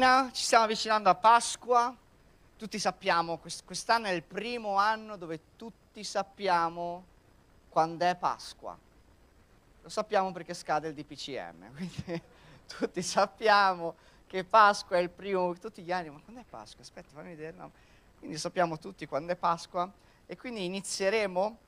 [0.00, 1.94] mattina ci stiamo avvicinando a Pasqua,
[2.56, 7.04] tutti sappiamo, quest'anno è il primo anno dove tutti sappiamo
[7.68, 8.76] quando è Pasqua.
[9.82, 12.22] Lo sappiamo perché scade il DPCM, quindi
[12.66, 13.94] tutti sappiamo
[14.26, 16.82] che Pasqua è il primo, tutti gli anni, ma quando è Pasqua?
[16.82, 17.56] Aspetta, fammi vedere.
[17.56, 17.70] No.
[18.18, 19.90] Quindi sappiamo tutti quando è Pasqua
[20.24, 21.58] e quindi inizieremo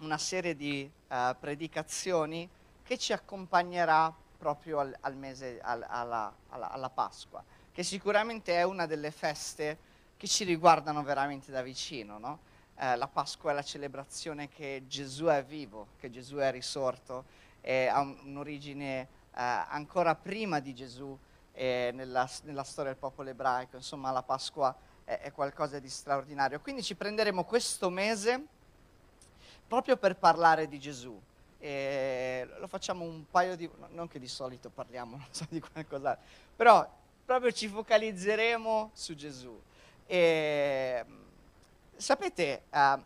[0.00, 2.48] una serie di uh, predicazioni
[2.84, 7.42] che ci accompagnerà proprio al, al mese, al, alla, alla, alla Pasqua,
[7.72, 9.78] che sicuramente è una delle feste
[10.16, 12.18] che ci riguardano veramente da vicino.
[12.18, 12.38] No?
[12.76, 17.24] Eh, la Pasqua è la celebrazione che Gesù è vivo, che Gesù è risorto,
[17.60, 21.16] e ha un'origine eh, ancora prima di Gesù
[21.52, 23.76] eh, nella, nella, storia del popolo ebraico.
[23.76, 26.60] Insomma, la Pasqua è, è qualcosa di straordinario.
[26.60, 28.44] Quindi ci prenderemo questo mese
[29.66, 31.20] proprio per parlare di Gesù.
[31.58, 33.68] E lo facciamo un paio di...
[33.90, 36.88] non che di solito parliamo, so di qualcos'altro, però
[37.24, 39.60] proprio ci focalizzeremo su Gesù.
[40.06, 41.04] E,
[41.96, 43.02] sapete, uh,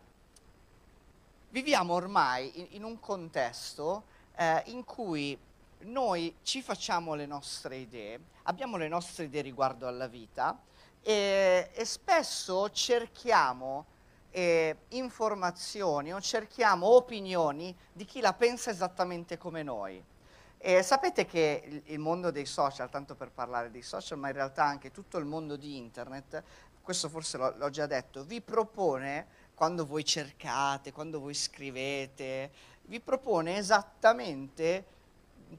[1.49, 4.03] viviamo ormai in, in un contesto
[4.37, 5.37] uh, in cui
[5.79, 10.57] noi ci facciamo le nostre idee, abbiamo le nostre idee riguardo alla vita
[11.01, 13.85] e, e spesso cerchiamo
[14.35, 20.03] eh, informazioni o cerchiamo opinioni di chi la pensa esattamente come noi.
[20.57, 24.63] E sapete che il, mondo dei social, tanto per parlare dei social, ma in realtà
[24.63, 26.41] anche tutto il mondo di internet,
[26.81, 32.51] questo forse l'ho, l'ho già detto, vi propone, quando voi cercate, quando voi scrivete,
[32.83, 34.85] vi propone esattamente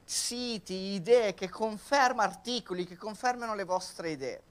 [0.03, 4.41] siti, idee che confermano, articoli che confermano le vostre idee.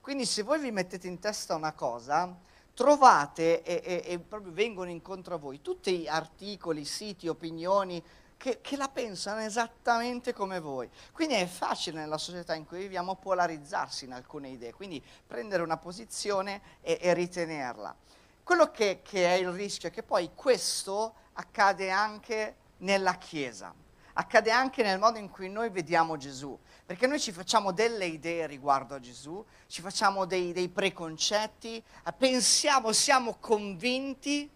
[0.00, 2.36] Quindi se voi vi mettete in testa una cosa,
[2.74, 8.02] trovate e, e, e, proprio vengono incontro a voi tutti articoli, siti, opinioni
[8.36, 10.88] che, che, la pensano esattamente come voi.
[11.12, 15.76] Quindi è facile nella società in cui viviamo polarizzarsi in alcune idee, quindi prendere una
[15.76, 17.94] posizione e, e ritenerla.
[18.42, 23.72] Quello che, che è il rischio è che poi questo accade anche nella Chiesa,
[24.14, 26.58] accade anche nel modo in cui noi vediamo Gesù.
[26.84, 32.12] Perché noi ci facciamo delle idee riguardo a Gesù, ci facciamo dei, dei preconcetti, eh,
[32.12, 34.50] pensiamo, siamo convinti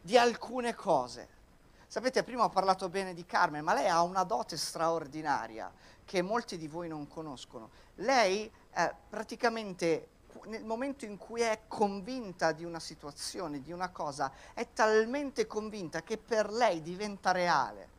[0.00, 1.28] di alcune cose.
[1.88, 5.72] Sapete, prima ho parlato bene di Carmen, ma lei ha una dote straordinaria
[6.04, 7.70] che molti di voi non conoscono.
[7.96, 10.08] Lei eh, praticamente
[10.44, 16.02] nel momento in cui è convinta di una situazione, di una cosa, è talmente convinta
[16.02, 17.94] che per lei diventa reale.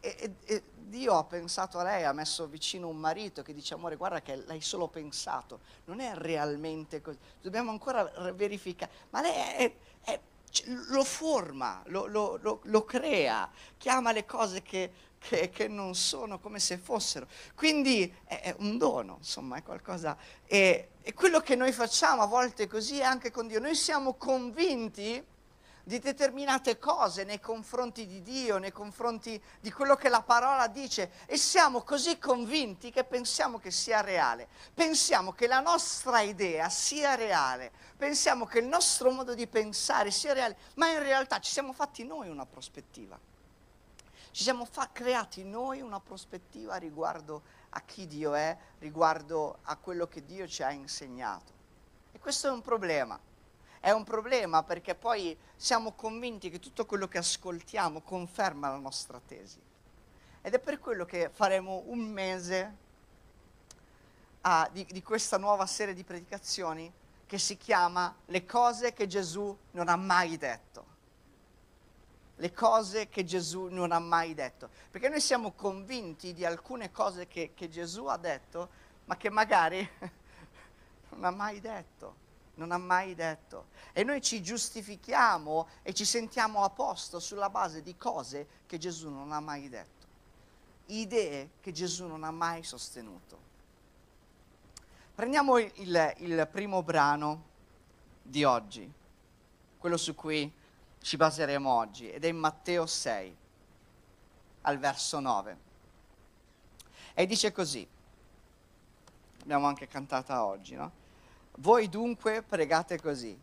[0.00, 3.96] E, e, Dio ha pensato a lei, ha messo vicino un marito che dice amore
[3.96, 8.02] guarda che l'hai solo pensato, non è realmente così, dobbiamo ancora
[8.34, 10.20] verificare, ma lei è, è,
[10.88, 16.40] lo forma, lo, lo, lo, lo, crea, chiama le cose che, che, che, non sono
[16.40, 21.54] come se fossero, quindi è, è un dono, insomma è qualcosa, e, e quello che
[21.54, 25.24] noi facciamo a volte così è anche con Dio, noi siamo convinti
[25.84, 31.10] di determinate cose nei confronti di Dio, nei confronti di quello che la parola dice.
[31.26, 37.14] E siamo così convinti che pensiamo che sia reale, pensiamo che la nostra idea sia
[37.14, 41.72] reale, pensiamo che il nostro modo di pensare sia reale, ma in realtà ci siamo
[41.72, 43.18] fatti noi una prospettiva.
[44.32, 50.06] Ci siamo fa- creati noi una prospettiva riguardo a chi Dio è, riguardo a quello
[50.06, 51.58] che Dio ci ha insegnato.
[52.12, 53.18] E questo è un problema
[53.80, 59.18] è un problema perché poi siamo convinti che tutto quello che ascoltiamo conferma la nostra
[59.26, 59.58] tesi.
[60.42, 62.76] Ed è per quello che faremo un mese
[64.42, 66.92] ah, di, di questa nuova serie di predicazioni
[67.24, 70.88] che si chiama Le cose che Gesù non ha mai detto.
[72.36, 74.68] Le cose che Gesù non ha mai detto.
[74.90, 78.68] Perché noi siamo convinti di alcune cose che, che Gesù ha detto,
[79.06, 79.88] ma che magari
[81.10, 83.68] non ha mai detto non ha mai detto.
[83.92, 89.08] E noi ci giustifichiamo e ci sentiamo a posto sulla base di cose che Gesù
[89.08, 90.06] non ha mai detto,
[90.86, 93.48] idee che Gesù non ha mai sostenuto.
[95.14, 97.48] Prendiamo il, il primo brano
[98.22, 98.90] di oggi,
[99.78, 100.50] quello su cui
[101.02, 103.36] ci baseremo oggi, ed è in Matteo 6,
[104.62, 105.58] al verso 9.
[107.14, 107.86] E dice così,
[109.42, 110.92] abbiamo anche cantata oggi, no?
[111.60, 113.38] Voi dunque pregate così.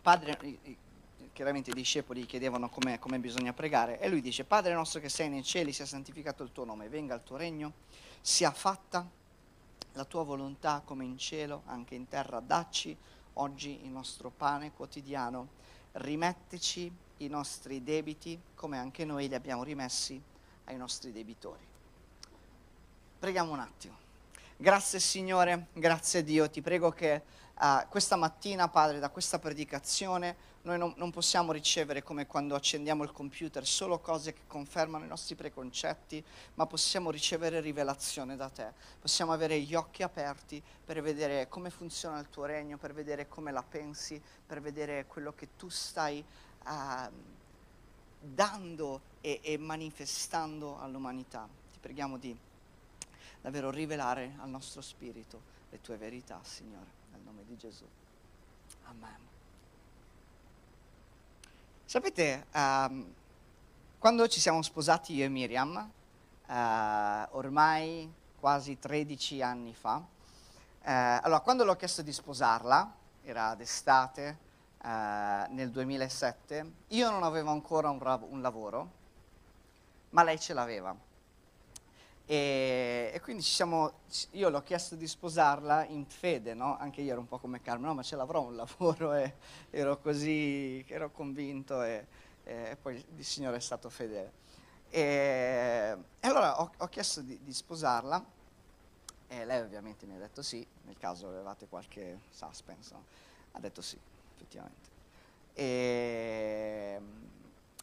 [0.00, 0.38] Padre,
[1.32, 5.28] chiaramente i discepoli chiedevano come, come bisogna pregare e lui dice, Padre nostro che sei
[5.28, 7.72] nei cieli, sia santificato il tuo nome, venga il tuo regno,
[8.20, 9.04] sia fatta
[9.94, 12.38] la tua volontà come in cielo, anche in terra.
[12.38, 12.96] Dacci
[13.34, 15.48] oggi il nostro pane quotidiano,
[15.94, 16.88] rimettici
[17.18, 20.20] i nostri debiti come anche noi li abbiamo rimessi
[20.66, 21.72] ai nostri debitori
[23.18, 24.03] Preghiamo un attimo.
[24.56, 27.22] Grazie Signore, grazie Dio, ti prego che
[27.58, 33.02] uh, questa mattina, Padre, da questa predicazione noi non, non, possiamo ricevere come quando accendiamo
[33.02, 36.24] il computer solo cose che confermano i nostri preconcetti,
[36.54, 38.72] ma possiamo ricevere rivelazione da te.
[39.00, 43.50] Possiamo avere gli occhi aperti per vedere come funziona il tuo regno, per vedere come
[43.50, 46.24] la pensi, per vedere quello che tu stai
[46.64, 47.10] uh,
[48.20, 51.48] dando e, e manifestando all'umanità.
[51.72, 52.52] Ti preghiamo di
[53.44, 55.38] davvero rivelare al nostro spirito
[55.68, 57.84] le tue verità, Signore, nel nome di Gesù.
[58.84, 59.18] Amen.
[61.84, 63.12] Sapete, um,
[63.98, 68.10] quando ci siamo sposati io e Miriam, uh, ormai
[68.40, 70.02] quasi 13 anni fa, uh,
[70.80, 72.94] allora quando l'ho chiesto di sposarla,
[73.24, 74.38] era d'estate,
[74.80, 74.86] uh,
[75.52, 78.90] nel 2007, io non avevo ancora un, ra- un lavoro,
[80.10, 80.96] ma lei ce l'aveva.
[82.26, 84.00] E, e, quindi siamo,
[84.30, 86.76] io l'ho chiesto di sposarla in fede, no?
[86.78, 89.34] Anche io ero un po' come Carmen, no, ma ce l'avrò un lavoro e
[89.70, 92.06] ero così, ero convinto e,
[92.44, 94.42] e poi il Signore è stato fedele.
[94.88, 98.24] E, e allora ho, ho chiesto di, di, sposarla
[99.26, 103.04] e lei ovviamente mi ha detto sì, nel caso avevate qualche suspense, no?
[103.52, 103.98] ha detto sì,
[104.34, 104.92] effettivamente.
[105.52, 107.00] E,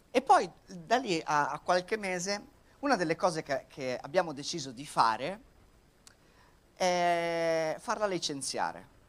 [0.10, 4.72] e poi da lì a, a qualche mese una delle cose che, che abbiamo deciso
[4.72, 5.40] di fare
[6.76, 9.00] è farla licenziare.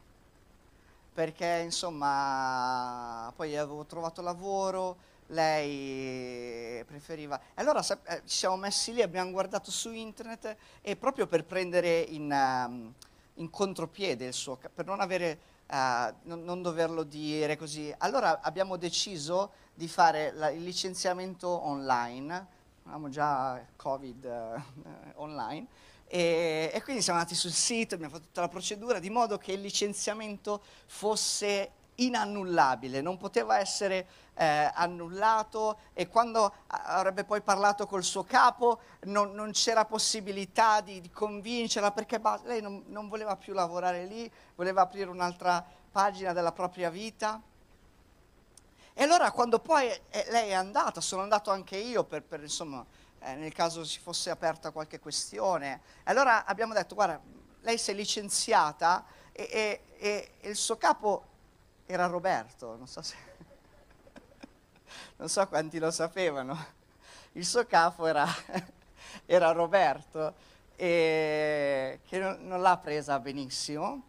[1.12, 4.96] Perché insomma poi avevo trovato lavoro,
[5.26, 7.40] lei preferiva...
[7.54, 12.30] Allora eh, ci siamo messi lì, abbiamo guardato su internet e proprio per prendere in,
[12.30, 12.92] um,
[13.34, 14.56] in contropiede il suo...
[14.56, 15.38] per non, avere,
[15.70, 22.60] uh, non, non, doverlo dire così, allora abbiamo deciso di fare la, il licenziamento online
[22.82, 24.62] avevamo già Covid eh,
[25.14, 25.66] online,
[26.06, 29.52] e, e, quindi siamo andati sul sito, abbiamo fatto tutta la procedura di modo che
[29.52, 38.02] il licenziamento fosse inannullabile, non poteva essere eh, annullato e quando avrebbe poi parlato col
[38.02, 43.52] suo capo non, non c'era possibilità di, di convincerla perché lei non, non voleva più
[43.52, 47.40] lavorare lì, voleva aprire un'altra pagina della propria vita.
[48.94, 52.84] E allora quando poi eh, lei è andata, sono andato anche io per, per insomma,
[53.20, 57.18] eh, nel caso si fosse aperta qualche questione, allora abbiamo detto, guarda,
[57.60, 61.24] lei si è licenziata e, e, e, il suo capo
[61.86, 63.16] era Roberto, non so, se,
[65.16, 66.66] non so quanti lo sapevano,
[67.32, 68.26] il suo capo era,
[69.24, 74.02] era Roberto, che non, non l'ha presa benissimo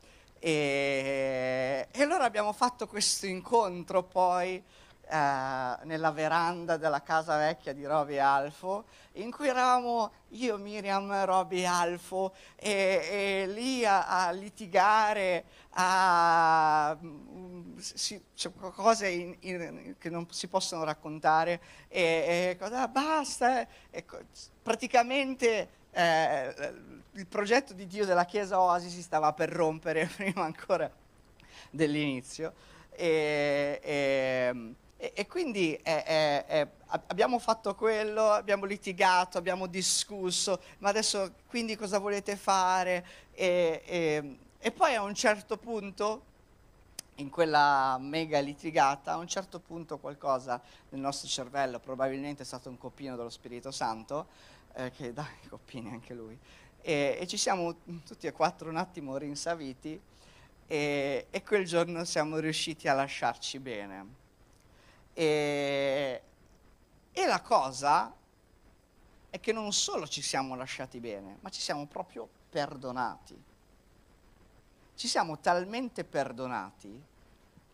[0.45, 7.85] e, e allora abbiamo fatto questo incontro poi eh, nella veranda della casa vecchia di
[7.85, 15.45] Roby Alfo, in cui eravamo io, Miriam, Roby Alfo, e, e lì a, a, litigare,
[15.75, 16.97] a,
[17.77, 22.01] si, cioè, cose in, in, che non si possono raccontare, e,
[22.49, 24.03] e cosa, basta, e,
[24.61, 30.91] praticamente eh, il progetto di Dio della Chiesa Oasi si stava per rompere prima ancora
[31.69, 32.53] dell'inizio.
[32.91, 36.03] E, e, e quindi è,
[36.45, 36.67] è,
[37.07, 43.05] abbiamo fatto quello, abbiamo litigato, abbiamo discusso, ma adesso quindi cosa volete fare?
[43.33, 44.37] E,
[44.75, 46.31] poi a un certo punto,
[47.15, 52.69] in quella mega litigata, a un certo punto qualcosa nel nostro cervello, probabilmente è stato
[52.69, 54.27] un coppino dello Spirito Santo,
[54.75, 56.37] eh, che dà i coppini anche lui.
[56.85, 59.97] E, e, ci siamo tutti e quattro un attimo rinsaviti
[60.67, 64.05] e, e, quel giorno siamo riusciti a lasciarci bene.
[65.13, 66.21] E,
[67.13, 68.13] e la cosa
[69.29, 73.41] è che non solo ci siamo lasciati bene, ma ci siamo proprio perdonati.
[74.95, 77.01] Ci siamo talmente perdonati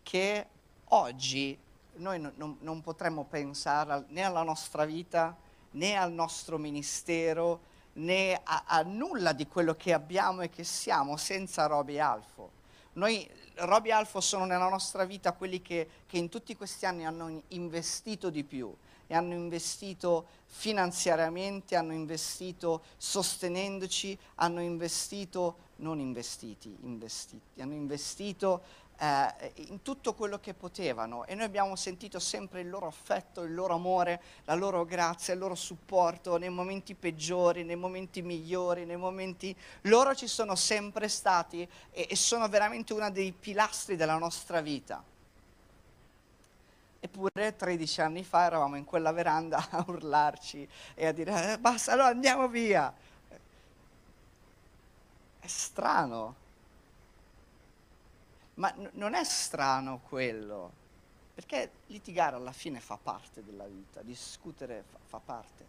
[0.04, 0.46] che
[0.84, 1.58] oggi
[1.96, 5.36] noi non, non potremmo pensare né alla nostra vita,
[5.72, 11.16] né al nostro ministero, né a, a, nulla di quello che abbiamo e che siamo
[11.16, 12.58] senza Roby Alfo.
[12.94, 17.42] Noi, Roby Alfo, sono nella nostra vita quelli che, che in tutti questi anni hanno
[17.48, 18.74] investito di più
[19.06, 28.62] e hanno investito finanziariamente, hanno investito sostenendoci, hanno investito, non investiti, investiti, hanno investito
[29.00, 33.54] eh, in tutto quello che potevano e noi abbiamo sentito sempre il loro affetto, il
[33.54, 38.96] loro amore, la loro grazia, il loro supporto nei momenti peggiori, nei momenti migliori, nei
[38.96, 39.56] momenti...
[39.82, 45.02] Loro ci sono sempre stati e, e sono veramente uno dei pilastri della nostra vita.
[47.02, 51.92] Eppure 13 anni fa eravamo in quella veranda a urlarci e a dire eh, basta,
[51.92, 52.92] allora andiamo via.
[55.42, 56.48] strano.
[58.60, 60.70] Ma n- non è strano quello,
[61.34, 65.64] perché litigare alla fine fa parte della vita, discutere fa, fa parte.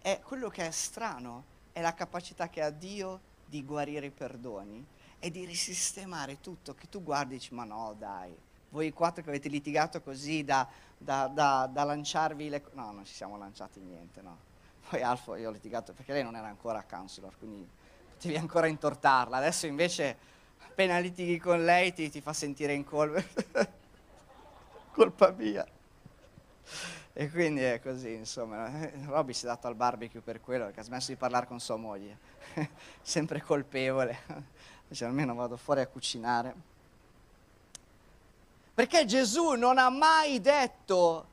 [0.00, 4.84] E quello che è strano è la capacità che ha Dio di guarire i perdoni
[5.18, 8.34] e di risistemare tutto, che tu guardi e dici, ma no dai,
[8.70, 10.66] voi quattro che avete litigato così da,
[10.96, 12.64] da, da, da lanciarvi le...
[12.72, 14.38] No, non ci siamo lanciati niente, no.
[14.88, 17.68] Poi Alfo io ho litigato perché lei non era ancora counselor, quindi
[18.14, 19.36] potevi ancora intortarla.
[19.36, 20.32] Adesso invece
[20.68, 23.22] appena litighi con lei ti, ti fa sentire in colpa.
[24.92, 25.66] colpa mia.
[27.12, 28.70] E quindi è così, insomma.
[29.06, 31.76] Robby si è dato al barbecue per quello, perché ha smesso di parlare con sua
[31.76, 32.18] moglie.
[33.02, 34.18] Sempre colpevole.
[34.88, 36.54] Dice, almeno vado fuori a cucinare.
[38.74, 41.26] Perché Gesù non ha mai detto,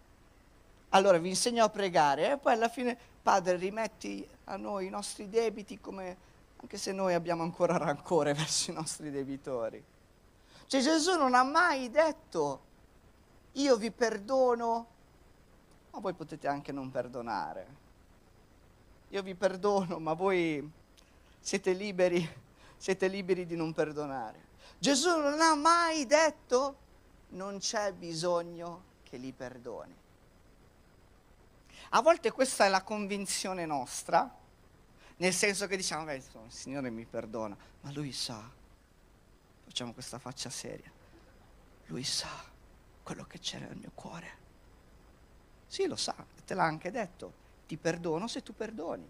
[0.89, 5.29] allora vi insegno a pregare, e poi alla fine, Padre, rimetti a noi i nostri
[5.29, 6.15] debiti come,
[6.61, 9.83] anche se noi abbiamo ancora rancore verso i nostri debitori.
[10.67, 12.69] Cioè Gesù non ha mai detto,
[13.53, 14.87] io vi perdono,
[15.91, 17.79] ma voi potete anche non perdonare.
[19.09, 20.69] Io vi perdono, ma voi
[21.39, 22.25] siete liberi,
[22.77, 24.49] siete liberi di non perdonare.
[24.77, 26.77] Gesù non ha mai detto
[27.29, 29.95] non c'è bisogno che li perdoni.
[31.89, 34.39] A volte questa è la convinzione nostra,
[35.21, 38.41] nel senso che diciamo, beh, il Signore mi perdona, ma Lui sa,
[39.63, 40.91] facciamo questa faccia seria,
[41.85, 42.27] Lui sa
[43.03, 44.39] quello che c'è nel mio cuore.
[45.67, 47.33] Sì, lo sa, te l'ha anche detto,
[47.67, 49.07] ti perdono se tu perdoni.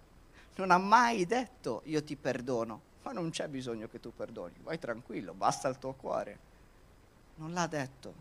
[0.56, 4.78] Non ha mai detto io ti perdono, ma non c'è bisogno che tu perdoni, vai
[4.78, 6.40] tranquillo, basta il tuo cuore.
[7.36, 8.14] Non l'ha detto.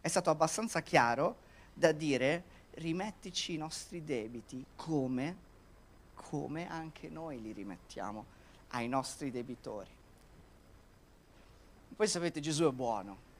[0.00, 1.36] È stato abbastanza chiaro
[1.74, 2.44] da dire
[2.76, 5.52] rimettici i nostri debiti come,
[6.28, 8.24] come anche noi li rimettiamo
[8.68, 9.90] ai nostri debitori.
[11.94, 13.32] Poi sapete Gesù è buono.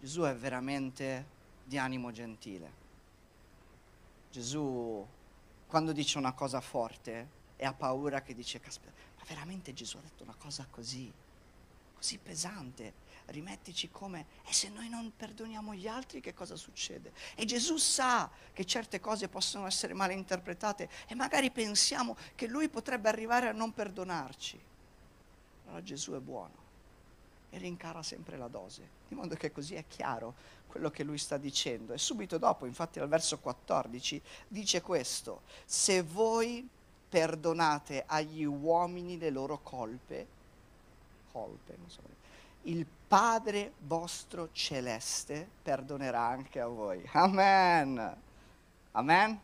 [0.00, 2.86] Gesù è veramente di animo gentile.
[4.30, 5.06] Gesù,
[5.66, 10.00] quando dice una cosa forte, e ha paura che dice, caspita, ma veramente Gesù ha
[10.00, 11.12] detto una cosa così,
[11.94, 12.92] così pesante,
[13.30, 17.12] rimettici come, e se noi non perdoniamo gli altri che cosa succede?
[17.34, 22.68] E Gesù sa che certe cose possono essere mal interpretate e magari pensiamo che lui
[22.68, 24.60] potrebbe arrivare a non perdonarci.
[25.66, 26.66] Allora Gesù è buono
[27.50, 30.34] e rincara sempre la dose, di modo che così è chiaro
[30.66, 31.92] quello che lui sta dicendo.
[31.92, 36.66] E subito dopo, infatti al verso 14, dice questo, se voi
[37.08, 40.26] perdonate agli uomini le loro colpe,
[41.32, 42.00] colpe, so,
[42.62, 47.02] il Padre vostro celeste perdonerà anche a voi.
[47.12, 48.16] Amen.
[48.92, 49.40] Amen.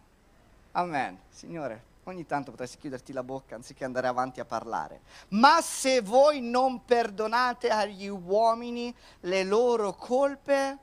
[0.73, 1.21] Amen.
[1.31, 5.01] Signore, ogni tanto potresti chiuderti la bocca anziché andare avanti a parlare.
[5.29, 10.79] Ma se voi non perdonate agli uomini le loro colpe,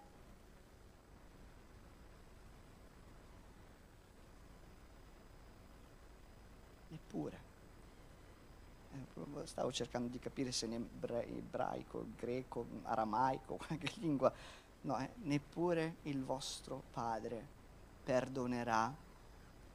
[6.87, 7.39] neppure.
[8.93, 14.31] Eh, stavo cercando di capire se in ebraico, greco, aramaico, qualche lingua.
[14.81, 17.59] No, eh, neppure il vostro Padre
[18.03, 18.93] perdonerà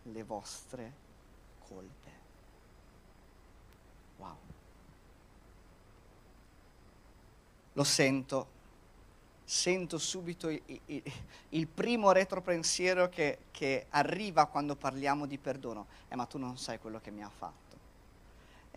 [0.02, 0.92] le vostre
[1.60, 2.10] colpe.
[4.16, 4.36] Wow.
[7.74, 8.46] Lo sento,
[9.44, 11.02] sento subito il, il,
[11.50, 15.86] il primo retropensiero che, che, arriva quando parliamo di perdono.
[16.08, 17.65] Eh, ma tu non sai quello che mi ha fatto.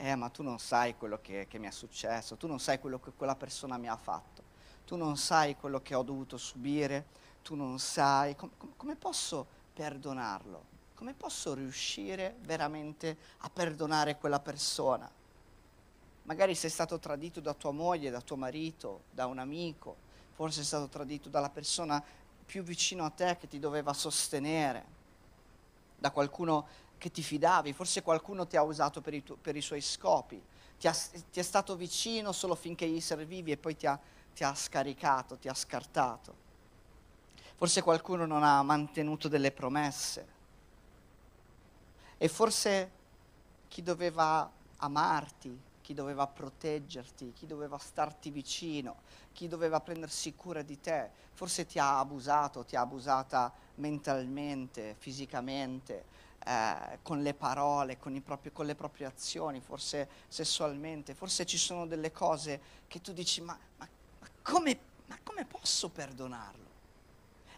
[0.02, 2.38] Eh, ma tu non sai quello che, che mi è successo.
[2.38, 4.42] Tu non sai quello che quella persona mi ha fatto.
[4.86, 7.06] Tu non sai quello che ho dovuto subire.
[7.44, 8.36] Tu non sai.
[8.36, 10.78] Com- com- come posso perdonarlo?
[11.00, 15.10] come posso riuscire veramente a perdonare quella persona?
[16.24, 19.96] Magari sei stato tradito da tua moglie, da tuo marito, da un amico,
[20.34, 22.04] forse sei stato tradito dalla persona
[22.46, 24.84] più vicino a te che ti doveva sostenere,
[25.98, 26.68] da qualcuno
[27.00, 30.40] che ti fidavi, forse qualcuno ti ha usato per i, tu- per i suoi scopi,
[30.78, 33.98] ti, ha, ti, è stato vicino solo finché gli servivi e poi ti ha,
[34.36, 36.48] ti ha scaricato, ti ha scartato.
[37.56, 40.38] Forse qualcuno non ha mantenuto delle promesse
[42.18, 42.92] e forse
[43.70, 48.98] chi doveva amarti, chi doveva proteggerti, chi doveva starti vicino,
[49.34, 56.06] chi doveva prendersi cura di te, forse ti ha abusato, ti ha abusata mentalmente, fisicamente,
[56.46, 61.86] eh, con le parole, con, propri, con, le proprie azioni, forse sessualmente, forse ci sono
[61.86, 63.88] delle cose che tu dici ma, ma,
[64.20, 66.68] ma, come, ma come posso perdonarlo?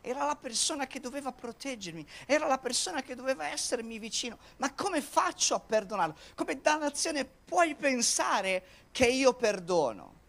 [0.02, 4.38] era la persona che doveva proteggermi, era la persona che doveva essermi vicino.
[4.58, 6.16] Ma come faccio a perdonarlo?
[6.36, 10.20] Come dannazione puoi pensare che io perdono?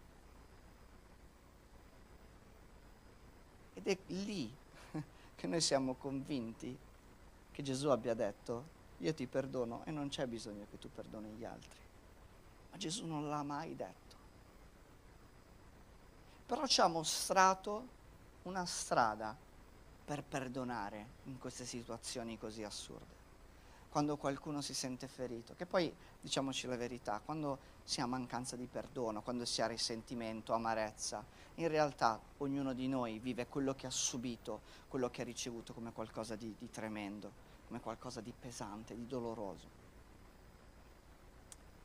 [3.73, 4.53] Ed è lì
[5.35, 6.77] che noi siamo convinti
[7.53, 11.45] che Gesù abbia detto, io ti perdono e non c'è bisogno che tu perdoni gli
[11.45, 11.79] altri.
[12.71, 14.15] Ma Gesù non l'ha mai detto.
[16.47, 17.87] Però ci ha mostrato
[18.43, 19.37] una strada
[20.05, 23.21] per perdonare in queste situazioni così assurde.
[23.89, 28.67] Quando qualcuno si sente ferito, che poi diciamoci la verità, quando si ha mancanza di
[28.67, 31.23] perdono, quando si ha risentimento, amarezza,
[31.55, 35.91] in realtà ognuno di noi vive quello che ha subito, quello che ha ricevuto come
[35.91, 37.31] qualcosa di, di tremendo,
[37.67, 39.81] come qualcosa di pesante, di doloroso.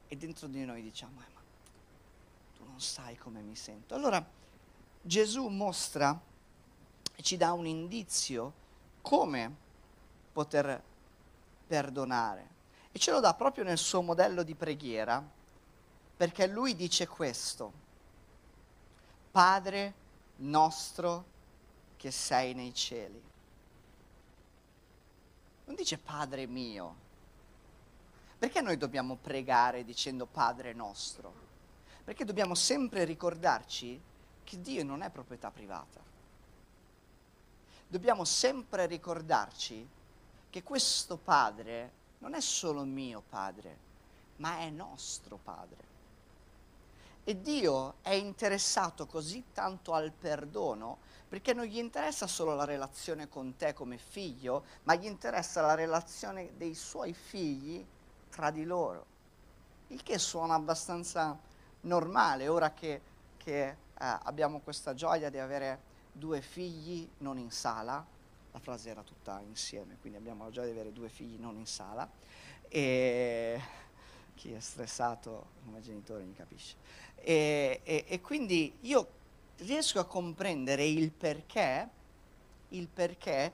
[0.07, 1.41] E dentro di noi diciamo, eh, ma
[2.57, 3.95] tu non sai come mi sento.
[3.95, 4.25] Allora
[5.03, 6.19] Gesù mostra
[7.21, 8.53] ci dà un indizio
[9.03, 9.55] come
[10.33, 10.83] poter
[11.67, 12.57] perdonare.
[12.93, 15.23] E ce lo dà proprio nel suo modello di preghiera,
[16.19, 17.73] perché lui dice questo,
[19.31, 19.95] Padre
[20.37, 21.25] nostro
[21.97, 23.23] che sei nei cieli.
[25.65, 27.07] Non dice Padre mio.
[28.39, 31.33] Perché noi dobbiamo pregare dicendo Padre nostro?
[32.05, 33.99] Perché dobbiamo sempre ricordarci
[34.45, 36.09] che Dio non è proprietà privata
[37.89, 39.89] dobbiamo sempre ricordarci
[40.51, 43.77] che questo Padre non è solo mio Padre,
[44.37, 45.88] ma è nostro Padre.
[47.29, 50.97] E Dio è interessato così tanto al perdono
[51.29, 55.75] perché non gli interessa solo la relazione con te come figlio, ma gli interessa la
[55.75, 57.85] relazione dei suoi figli
[58.31, 59.05] tra di loro.
[59.89, 61.39] Il che suona abbastanza
[61.83, 63.03] normale ora che,
[63.37, 68.03] che eh, abbiamo questa gioia di avere due figli non in sala,
[68.53, 71.67] la frase era tutta insieme, quindi abbiamo la gioia di avere due figli non in
[71.67, 72.09] sala
[72.69, 73.61] e
[74.39, 76.77] chi è stressato come genitore mi capisce.
[77.17, 79.09] E, e, e quindi io
[79.59, 81.89] riesco a comprendere il perché,
[82.69, 83.53] il perché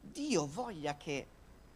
[0.00, 1.26] Dio voglia che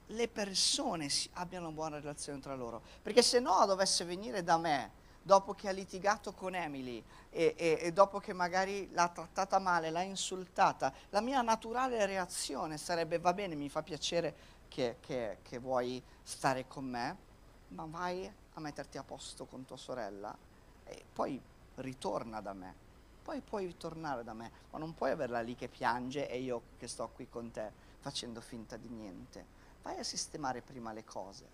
[0.07, 4.99] le persone abbiano una buona relazione tra loro, perché se no dovesse venire da me
[5.23, 9.91] dopo che ha litigato con Emily e, e, e, dopo che magari l'ha trattata male,
[9.91, 14.35] l'ha insultata, la mia naturale reazione sarebbe va bene, mi fa piacere
[14.67, 17.29] che, che, che vuoi stare con me,
[17.71, 20.37] ma vai a metterti a posto con tua sorella
[20.85, 21.41] e poi
[21.77, 22.89] ritorna da me.
[23.23, 26.89] Poi puoi tornare da me, ma non puoi averla lì che piange e io che
[26.89, 29.59] sto qui con te facendo finta di niente.
[29.83, 31.47] Vai a sistemare prima le cose,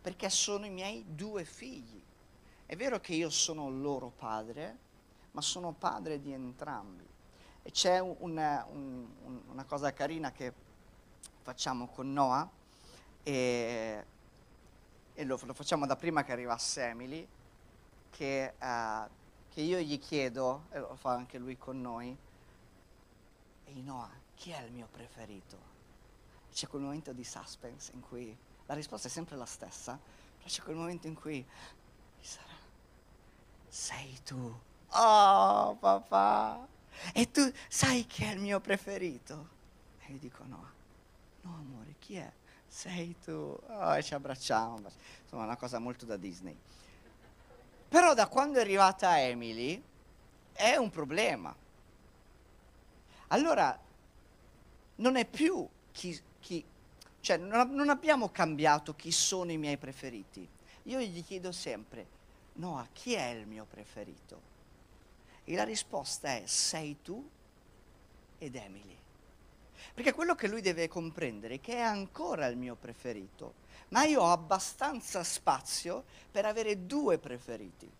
[0.00, 2.02] perché sono i miei due figli
[2.70, 4.78] è vero che io sono loro padre,
[5.32, 7.04] ma sono padre di entrambi.
[7.64, 9.08] E c'è una, un,
[9.48, 10.52] una cosa carina che
[11.42, 12.48] facciamo con Noah,
[13.24, 14.04] e,
[15.14, 17.26] e lo, lo, facciamo da prima che arrivasse Emily,
[18.10, 19.08] che, uh,
[19.48, 22.16] che io gli chiedo, e lo fa anche lui con noi,
[23.64, 25.68] ehi Noah, chi è il mio preferito?
[26.52, 29.98] C'è quel momento di suspense in cui la risposta è sempre la stessa,
[30.36, 31.44] però c'è quel momento in cui
[32.20, 32.50] sarà
[33.70, 34.60] sei tu.
[34.92, 36.66] Oh, papà.
[37.14, 39.48] E tu sai chi è il mio preferito?
[40.00, 40.78] E io dico no.
[41.42, 42.30] No, amore, chi è?
[42.70, 43.58] Sei tu.
[43.66, 44.80] Oh, ci abbracciamo.
[45.22, 46.56] Insomma, una cosa molto da Disney.
[47.88, 49.82] Però da quando è arrivata Emily
[50.52, 51.52] è un problema.
[53.28, 53.76] Allora,
[54.96, 56.64] non è più chi, chi
[57.20, 60.46] cioè non, non abbiamo cambiato chi sono i miei preferiti.
[60.84, 62.06] Io gli chiedo sempre,
[62.54, 64.48] Noah, chi è il mio preferito?
[65.44, 67.28] E la risposta è sei tu
[68.38, 68.98] ed Emily.
[69.94, 73.54] Perché quello che lui deve comprendere è che è ancora il mio preferito,
[73.88, 77.90] ma io ho abbastanza spazio per avere due preferiti,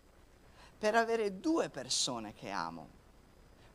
[0.77, 2.99] per avere due persone che amo.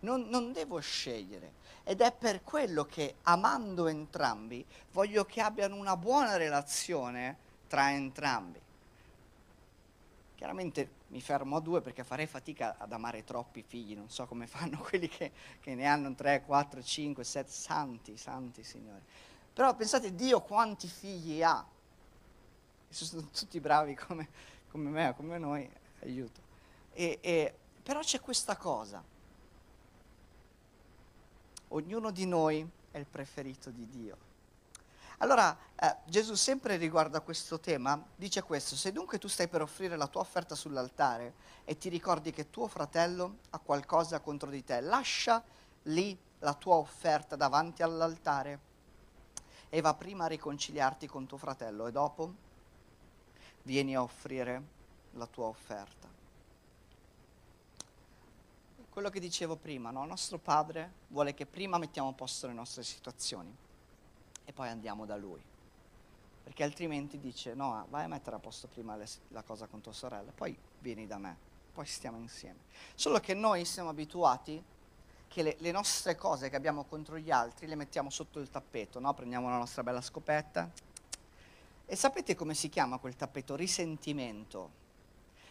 [0.00, 5.96] Non, non, devo scegliere ed è per quello che amando entrambi voglio che abbiano una
[5.96, 8.60] buona relazione tra entrambi.
[10.34, 14.46] Chiaramente mi fermo a due perché farei fatica ad amare troppi figli, non so come
[14.48, 19.02] fanno quelli che, che ne hanno 3, 4, 5, 7, santi, santi Signore.
[19.52, 21.64] Però pensate Dio quanti figli ha.
[22.88, 24.28] E sono tutti bravi come,
[24.70, 25.68] come me, come noi,
[26.02, 26.40] aiuto.
[26.92, 29.02] E, e, però c'è questa cosa.
[31.68, 34.25] Ognuno di noi è il preferito di Dio.
[35.18, 39.62] Allora eh, Gesù sempre riguardo a questo tema dice questo, se dunque tu stai per
[39.62, 44.62] offrire la tua offerta sull'altare e ti ricordi che tuo fratello ha qualcosa contro di
[44.62, 45.42] te, lascia
[45.84, 48.60] lì la tua offerta davanti all'altare
[49.70, 52.34] e va prima a riconciliarti con tuo fratello e dopo
[53.62, 54.62] vieni a offrire
[55.12, 56.08] la tua offerta.
[58.90, 60.04] Quello che dicevo prima, no?
[60.04, 63.64] nostro Padre vuole che prima mettiamo a posto le nostre situazioni
[64.46, 65.42] e poi andiamo da Lui.
[66.42, 69.92] Perché altrimenti dice, no, vai a mettere a posto prima le, la cosa con tua
[69.92, 71.36] sorella, poi vieni da me,
[71.74, 72.60] poi stiamo insieme.
[72.94, 74.62] Solo che noi siamo abituati
[75.26, 79.00] che le, le, nostre cose che abbiamo contro gli altri le mettiamo sotto il tappeto,
[79.00, 79.12] no?
[79.12, 80.70] prendiamo la nostra bella scopetta.
[81.84, 83.56] E sapete come si chiama quel tappeto?
[83.56, 84.84] Risentimento.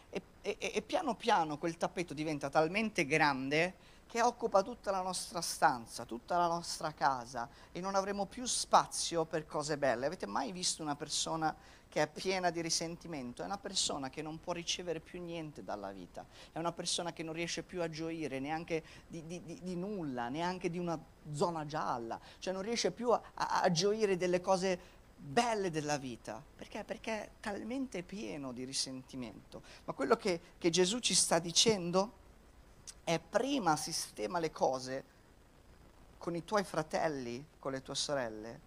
[0.10, 3.74] E, e, e piano piano quel tappeto diventa talmente grande
[4.08, 9.26] che occupa tutta la nostra stanza, tutta la nostra casa e non avremo più spazio
[9.26, 10.06] per cose belle.
[10.06, 11.56] Avete mai visto una persona
[11.90, 15.92] che è piena di risentimento, è una persona che non può ricevere più niente dalla
[15.92, 19.76] vita, è una persona che non riesce più a gioire neanche di, di, di, di
[19.78, 21.00] nulla, neanche di una
[21.32, 24.78] zona gialla, cioè non riesce più a, a, a gioire delle cose
[25.16, 26.44] belle della vita.
[26.56, 26.84] Perché?
[26.84, 29.62] Perché è talmente pieno di risentimento.
[29.86, 32.24] Ma quello che, che Gesù ci sta dicendo
[33.06, 35.04] è prima sistema le cose
[36.18, 38.60] con i tuoi fratelli, con le tue sorelle,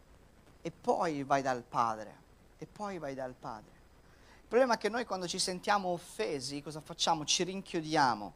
[0.63, 3.77] e poi vai dal Padre e poi vai dal Padre.
[4.41, 7.25] Il problema è che noi quando ci sentiamo offesi, cosa facciamo?
[7.25, 8.33] Ci rinchiudiamo,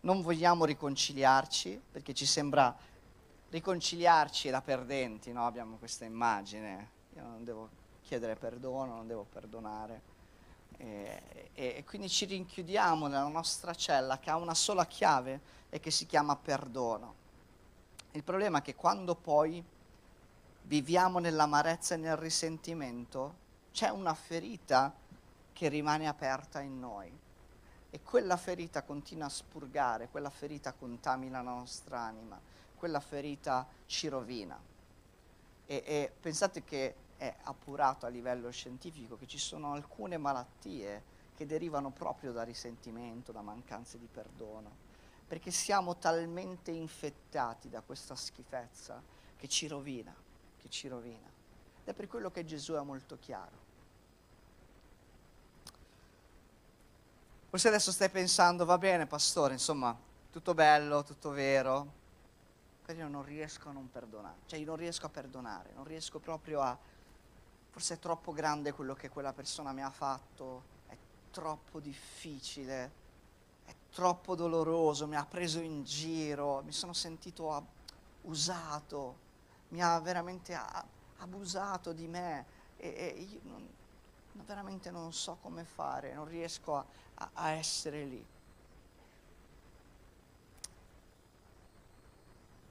[0.00, 2.76] non vogliamo riconciliarci perché ci sembra
[3.50, 5.46] riconciliarci da perdenti, no?
[5.46, 7.68] abbiamo questa immagine, io non devo
[8.02, 10.12] chiedere perdono, non devo perdonare.
[10.76, 11.22] E,
[11.54, 15.90] e, e quindi ci rinchiudiamo nella nostra cella che ha una sola chiave e che
[15.90, 17.22] si chiama perdono.
[18.12, 19.62] Il problema è che quando poi
[20.62, 24.94] viviamo nell'amarezza e nel risentimento, c'è una ferita
[25.52, 27.10] che rimane aperta in noi
[27.90, 32.40] e quella ferita continua a spurgare, quella ferita contamina la nostra anima,
[32.76, 34.60] quella ferita ci rovina.
[35.66, 41.46] E, e pensate che è appurato a livello scientifico che ci sono alcune malattie che
[41.46, 44.70] derivano proprio da risentimento, da mancanze di perdono,
[45.26, 49.02] perché siamo talmente infettati da questa schifezza
[49.36, 50.14] che ci rovina
[50.64, 51.28] che ci rovina.
[51.82, 53.62] Ed è per quello che Gesù è molto chiaro.
[57.50, 59.96] Forse adesso stai pensando, va bene pastore, insomma,
[60.32, 62.02] tutto bello, tutto vero,
[62.84, 66.18] però io non riesco a non perdonare, cioè io non riesco a perdonare, non riesco
[66.18, 66.76] proprio a...
[67.74, 70.96] Forse è troppo grande quello che quella persona mi ha fatto, è
[71.32, 72.92] troppo difficile,
[73.64, 77.66] è troppo doloroso, mi ha preso in giro, mi sono sentito
[78.22, 79.16] usato,
[79.70, 80.56] mi ha veramente
[81.16, 83.68] abusato di me e, e io non,
[84.46, 88.24] veramente non so come fare, non riesco a, a, a essere lì.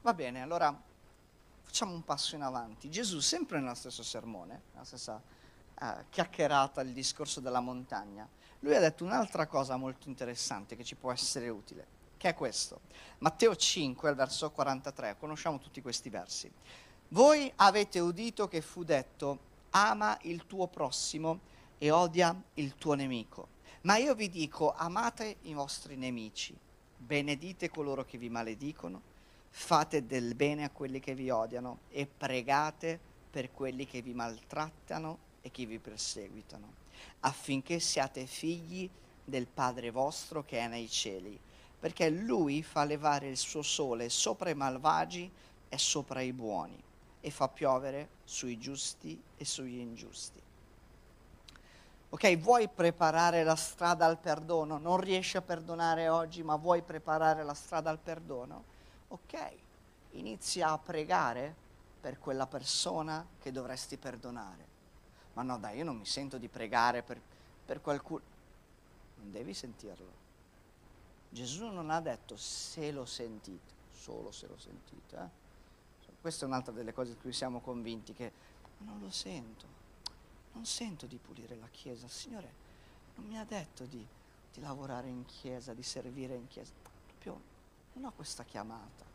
[0.02, 0.92] Va bene, allora
[1.74, 2.88] facciamo un passo in avanti.
[2.88, 5.20] Gesù, sempre nello stesso sermone, nella stessa
[5.80, 10.94] uh, chiacchierata, il discorso della montagna, lui ha detto un'altra cosa molto interessante che ci
[10.94, 12.82] può essere utile, che è questo.
[13.18, 16.52] Matteo 5, al verso 43, conosciamo tutti questi versi.
[17.08, 19.40] Voi avete udito che fu detto,
[19.72, 21.40] ama il tuo prossimo
[21.80, 23.48] e odia il tuo nemico.
[23.82, 26.56] Ma io vi dico, amate i vostri nemici,
[26.96, 29.13] benedite coloro che vi maledicono,
[29.56, 35.32] fate del bene a quelli che vi odiano e pregate per quelli che vi maltrattano
[35.42, 36.74] e che vi perseguitano,
[37.20, 38.90] affinché siate figli
[39.24, 41.40] del Padre vostro che è nei cieli,
[41.80, 45.30] perché Lui fa levare il suo sole sopra i malvagi
[45.70, 46.82] e sopra i buoni
[47.22, 50.42] e fa piovere sui giusti e sugli ingiusti.
[52.10, 54.80] Ok, vuoi preparare la strada al perdono?
[54.80, 58.72] Non riesci a perdonare oggi, ma vuoi preparare la strada al perdono?
[59.14, 59.58] Ok,
[60.14, 61.56] inizia a pregare
[62.02, 64.66] per quella persona che dovresti perdonare.
[65.34, 67.22] Ma no, dai, io non mi sento di pregare per,
[67.64, 68.24] per qualcuno.
[69.18, 70.22] Non devi sentirlo.
[71.30, 75.16] Gesù non ha detto se lo sentite, solo se lo sentite.
[75.16, 76.12] Eh?
[76.20, 78.32] Questa è un'altra delle cose di cui siamo convinti, che
[78.80, 79.68] non lo sento,
[80.54, 82.08] non sento di pulire la Chiesa.
[82.08, 82.52] Signore
[83.14, 84.04] non mi ha detto di,
[84.52, 86.72] di lavorare in Chiesa, di servire in Chiesa.
[87.06, 87.53] Proprio
[87.94, 89.06] non ho questa chiamata.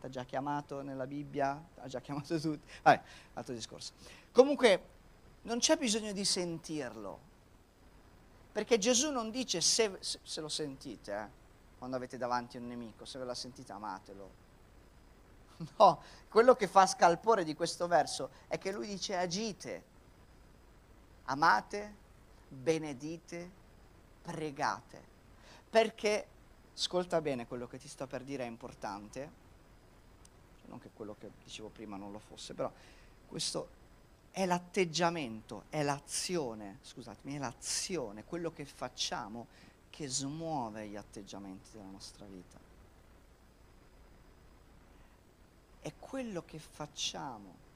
[0.00, 1.62] Ti ha già chiamato nella Bibbia?
[1.76, 2.70] Ha già chiamato tutti?
[2.82, 3.02] Vabbè,
[3.34, 3.92] altro discorso.
[4.32, 4.98] Comunque,
[5.42, 7.28] non c'è bisogno di sentirlo.
[8.52, 11.28] Perché Gesù non dice se, se lo sentite, eh,
[11.78, 14.48] quando avete davanti un nemico, se ve la sentite amatelo.
[15.76, 19.84] No, quello che fa scalpore di questo verso è che lui dice agite,
[21.24, 21.94] amate,
[22.48, 23.50] benedite,
[24.22, 25.09] pregate,
[25.70, 26.26] perché
[26.74, 29.30] ascolta bene quello che ti sto per dire è importante,
[30.66, 32.70] non che quello che dicevo prima non lo fosse, però
[33.28, 33.78] questo
[34.32, 39.46] è l'atteggiamento, è l'azione, scusatemi, è l'azione, quello che facciamo
[39.90, 42.58] che smuove gli atteggiamenti della nostra vita.
[45.80, 47.68] È quello che facciamo.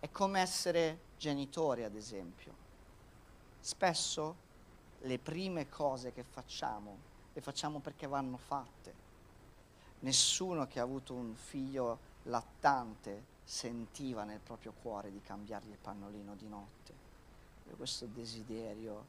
[0.00, 2.52] È come essere genitori, ad esempio.
[3.60, 4.46] Spesso
[5.00, 7.08] le prime cose che facciamo
[7.38, 9.06] le facciamo perché vanno fatte.
[10.00, 16.34] Nessuno che ha avuto un figlio lattante sentiva nel proprio cuore di cambiargli il pannolino
[16.34, 17.06] di notte.
[17.76, 19.04] Questo desiderio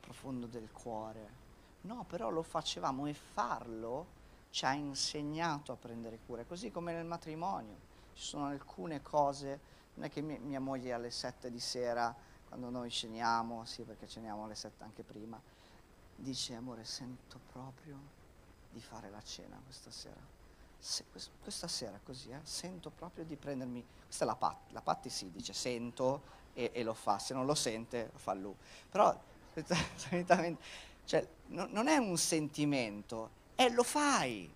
[0.00, 1.40] profondo del cuore.
[1.82, 7.04] No, però lo facevamo e farlo ci ha insegnato a prendere cura, così come nel
[7.04, 7.76] matrimonio.
[8.14, 9.60] Ci sono alcune cose,
[9.94, 12.12] non è che mia, mia moglie alle sette di sera,
[12.52, 15.40] quando noi ceniamo, sì perché ceniamo alle sette anche prima,
[16.16, 17.96] dice amore sento proprio
[18.70, 20.20] di fare la cena questa sera.
[20.78, 21.06] Se,
[21.40, 25.30] questa sera così, eh, sento proprio di prendermi, questa è la Patti, la Patti si
[25.30, 26.20] dice sento
[26.52, 28.54] e, e, lo fa, se non lo sente lo fa lui,
[28.90, 29.18] però
[31.06, 34.52] cioè, no, non è un sentimento, è lo fai,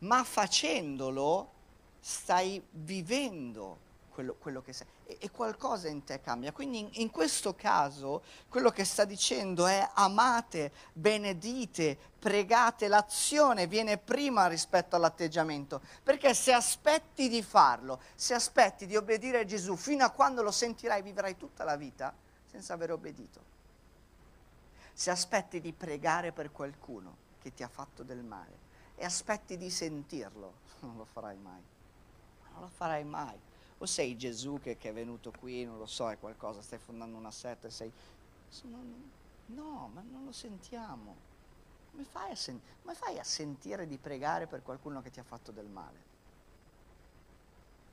[0.00, 1.52] ma facendolo
[2.00, 3.86] stai vivendo
[4.18, 6.50] quello, quello che sei e, e, qualcosa in te cambia.
[6.50, 13.96] Quindi in, in questo caso quello che sta dicendo è amate, benedite, pregate, l'azione viene
[13.96, 20.04] prima rispetto all'atteggiamento, perché se aspetti di farlo, se aspetti di obbedire a Gesù fino
[20.04, 22.12] a quando lo sentirai, vivrai tutta la vita
[22.50, 23.56] senza aver obbedito.
[24.92, 29.70] Se aspetti di pregare per qualcuno che ti ha fatto del male e aspetti di
[29.70, 31.62] sentirlo, non lo farai mai.
[32.50, 33.38] Non lo farai mai
[33.78, 37.16] o sei Gesù che, che, è venuto qui, non lo so, è qualcosa, stai fondando
[37.16, 37.92] una setta, sei...
[39.46, 41.14] No, ma non lo sentiamo.
[41.90, 45.52] Come fai, sen- come fai a sentire di pregare per qualcuno che ti ha fatto
[45.52, 46.06] del male?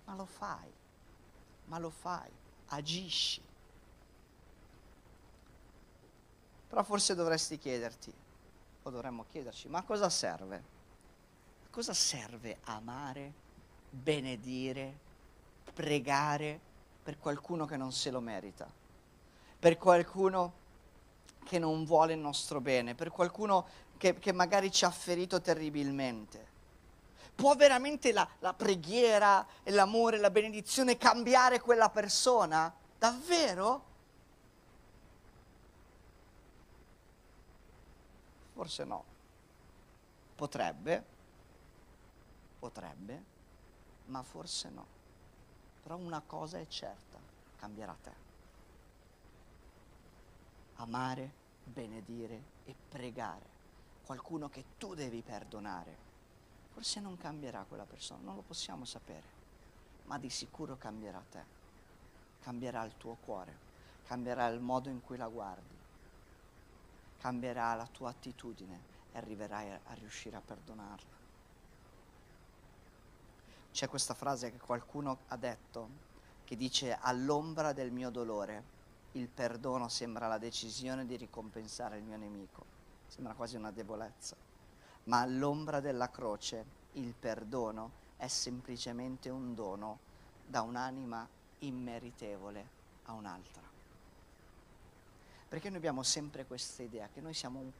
[0.06, 0.72] Ma lo fai,
[1.66, 2.30] ma lo fai,
[2.68, 3.42] agisci.
[6.68, 8.14] Però forse dovresti chiederti,
[8.84, 10.56] o dovremmo chiederci, ma a cosa serve?
[11.64, 13.34] A cosa serve amare,
[13.90, 15.05] benedire,
[15.74, 16.60] pregare
[17.04, 18.68] per qualcuno che non se lo merita,
[19.60, 20.64] per qualcuno
[21.44, 26.54] che non vuole il nostro bene, per qualcuno che, che magari ci ha ferito terribilmente.
[27.36, 32.74] Può veramente la, la preghiera e l'amore, la benedizione cambiare quella persona?
[32.98, 33.84] Davvero?
[38.54, 39.04] Forse no.
[40.36, 41.04] Potrebbe,
[42.58, 43.24] potrebbe,
[44.06, 44.95] ma forse no.
[45.86, 47.20] Però una cosa è certa,
[47.58, 48.12] cambierà te.
[50.78, 51.32] Amare,
[51.64, 53.46] benedire e pregare
[54.04, 55.96] qualcuno che tu devi perdonare.
[56.74, 59.28] Forse non cambierà quella persona, non lo possiamo sapere,
[60.06, 61.44] ma di sicuro cambierà te.
[62.42, 63.56] Cambierà il tuo cuore,
[64.08, 65.78] cambierà il modo in cui la guardi,
[67.20, 68.80] cambierà la tua attitudine
[69.12, 71.15] e arriverai a, riuscire a perdonarla
[73.76, 75.90] c'è questa frase che qualcuno ha detto
[76.46, 78.64] che dice all'ombra del mio dolore
[79.14, 82.64] il perdono sembra la decisione di ricompensare il mio nemico.
[83.08, 84.38] Sembra quasi una debolezza.
[85.06, 90.00] Ma all'ombra della croce il perdono è semplicemente un dono
[90.48, 91.28] da un'anima
[91.60, 92.68] immeritevole
[93.04, 93.62] a un'altra.
[95.50, 97.72] Perché noi abbiamo sempre questa idea che noi siamo un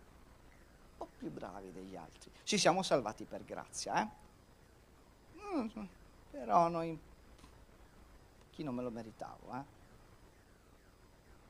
[0.98, 2.32] po' più bravi degli altri.
[2.44, 4.24] Ci siamo salvati per grazia, eh?
[6.32, 6.98] Però noi
[8.52, 9.64] chi non me lo meritavo, eh?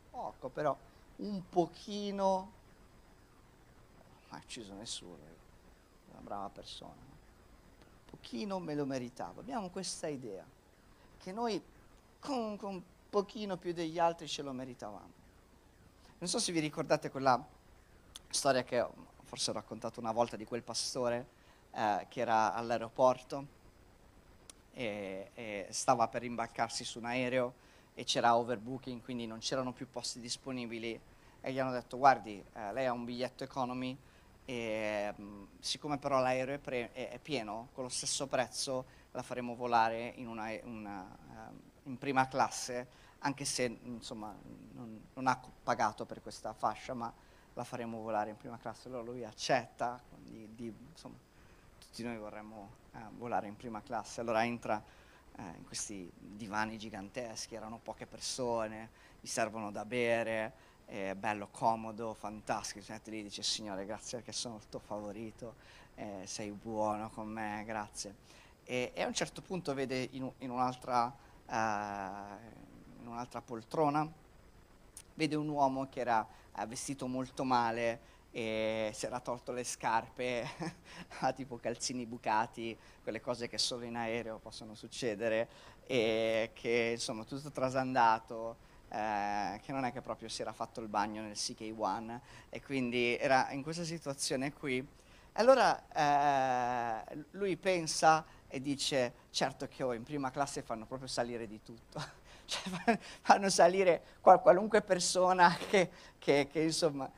[0.09, 0.75] Poco, però
[1.17, 2.51] un pochino,
[4.29, 5.17] ma ci sono nessuno,
[6.11, 9.41] una brava persona, un pochino me lo meritavo.
[9.41, 10.43] Abbiamo questa idea
[11.19, 11.61] che noi
[12.19, 15.23] con un pochino più degli altri ce lo meritavamo.
[16.17, 17.43] Non so se vi ricordate quella
[18.29, 18.85] storia che
[19.23, 21.27] forse ho raccontato una volta di quel pastore
[21.71, 23.54] eh, che era all'aeroporto
[24.75, 27.53] e, e stava per imbarcarsi su un aereo
[27.93, 30.99] e c'era overbooking, quindi non c'erano più posti disponibili
[31.39, 33.97] e gli hanno detto guardi, eh, lei ha un biglietto economy
[34.43, 38.85] e mh, mm, siccome però l'aereo è, pre- è, è, pieno, con lo stesso prezzo
[39.11, 42.87] la faremo volare in, una, una, uh, in prima classe,
[43.19, 44.35] anche se insomma,
[44.73, 47.11] non, non, ha pagato per questa fascia, ma
[47.53, 48.89] la faremo volare in prima classe.
[48.89, 51.15] Allora lui accetta, di, di, insomma,
[51.95, 54.19] tutti noi vorremmo eh, volare in prima classe.
[54.19, 54.83] Allora entra
[55.37, 58.89] eh, in questi divani giganteschi, erano poche persone,
[59.21, 60.51] gli servono da bere,
[60.83, 65.55] è bello, comodo, fantastico, mette lì dice Signore grazie perché sono il tuo favorito,
[65.95, 68.15] eh, sei buono con me, grazie.
[68.65, 71.51] E, e, a un certo punto vede in, in, un'altra, uh,
[72.99, 74.05] in un'altra, poltrona,
[75.13, 76.27] vede un uomo che era
[76.57, 80.45] uh, vestito molto male e si era tolto le scarpe,
[81.21, 85.47] ha tipo calzini bucati, quelle cose che solo in aereo possono succedere,
[85.85, 88.57] e che insomma tutto trasandato,
[88.89, 92.19] eh, che non è che proprio si era fatto il bagno nel CK1
[92.49, 94.85] e quindi era in questa situazione qui.
[95.37, 101.47] Allora eh, lui pensa e dice, certo che oh, in prima classe fanno proprio salire
[101.47, 102.03] di tutto,
[102.43, 107.09] cioè fanno salire qual- qualunque persona che, che, che insomma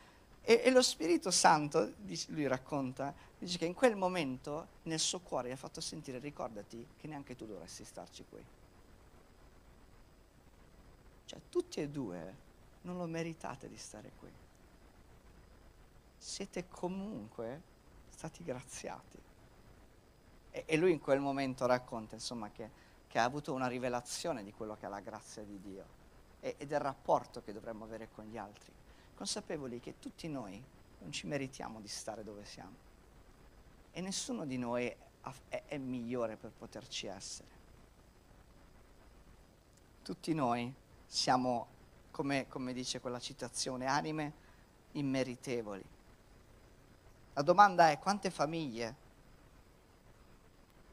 [0.50, 1.96] e, e lo Spirito Santo,
[2.28, 6.88] lui racconta, dice che in quel momento nel suo cuore gli ha fatto sentire, ricordati
[6.96, 8.42] che neanche tu dovresti starci qui.
[11.26, 12.36] Cioè tutti e due
[12.84, 14.32] non lo meritate di stare qui.
[16.18, 17.62] Siete comunque
[18.08, 19.20] stati graziati.
[20.52, 22.70] E, e lui in quel momento racconta, insomma, che,
[23.10, 25.86] che, ha avuto una rivelazione di quello che è la grazia di Dio
[26.40, 28.72] e, e del rapporto che dovremmo avere con gli altri
[29.18, 30.64] consapevoli che tutti noi
[31.00, 32.86] non ci meritiamo di stare dove siamo
[33.98, 34.96] e nessuno di noi
[35.50, 37.50] è, è migliore per poterci essere.
[40.04, 40.72] Tutti noi
[41.08, 41.68] siamo,
[42.12, 44.34] come, come dice quella citazione, anime
[44.92, 45.84] immeritevoli.
[47.34, 49.06] La domanda è quante famiglie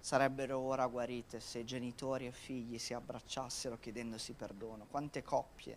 [0.01, 4.87] sarebbero ora guarite se genitori e figli si abbracciassero chiedendosi perdono?
[4.91, 5.77] Quante coppie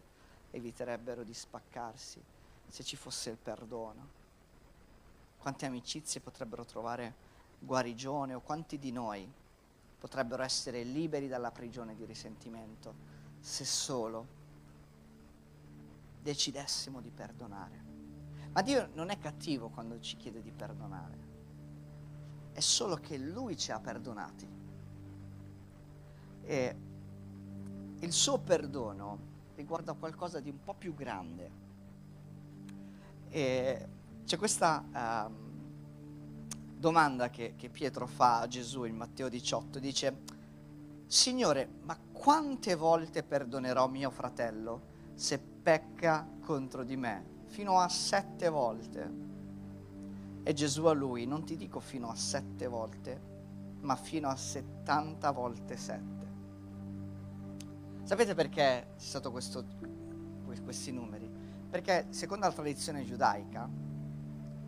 [0.52, 2.24] eviterebbero di spaccarsi?
[2.68, 4.16] Se ci fosse il perdono?
[5.38, 7.26] Quante amicizie potrebbero trovare
[7.60, 9.30] guarigione o quanti di noi
[10.00, 12.94] potrebbero essere liberi dalla prigione di risentimento
[13.40, 14.28] se solo
[16.22, 17.86] decidessimo di perdonare?
[18.52, 21.18] Ma Dio non è cattivo quando ci chiede di perdonare,
[22.52, 24.48] è solo che Lui ci ha perdonati.
[26.44, 26.76] E
[28.00, 31.66] il suo perdono riguarda qualcosa di un po' più grande
[33.30, 33.88] e
[34.26, 35.32] c'è questa uh,
[36.78, 40.22] domanda che, che Pietro fa a Gesù in Matteo 18, dice,
[41.06, 47.36] Signore, ma quante volte perdonerò mio fratello se pecca contro di me?
[47.46, 49.26] Fino a sette volte.
[50.44, 53.22] E Gesù a lui, non ti dico fino a sette volte,
[53.82, 56.26] ma fino a settanta volte sette.
[58.04, 59.66] Sapete perché c'è stato questo,
[60.64, 61.27] questi numeri?
[61.70, 63.70] Perché secondo la tradizione giudaica,